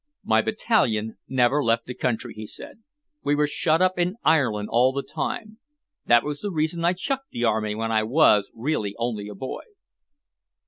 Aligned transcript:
"My 0.23 0.41
battalion 0.41 1.19
never 1.27 1.63
left 1.63 1.85
the 1.85 1.93
country," 1.93 2.33
he 2.33 2.47
said. 2.47 2.81
"We 3.23 3.35
were 3.35 3.45
shut 3.45 3.83
up 3.83 3.99
in 3.99 4.15
Ireland 4.23 4.69
all 4.71 4.91
the 4.93 5.03
time. 5.03 5.59
That 6.07 6.23
was 6.23 6.39
the 6.41 6.49
reason 6.49 6.83
I 6.83 6.93
chucked 6.93 7.29
the 7.29 7.43
army 7.43 7.75
when 7.75 7.91
I 7.91 8.01
was 8.01 8.49
really 8.55 8.95
only 8.97 9.27
a 9.27 9.35
boy." 9.35 9.61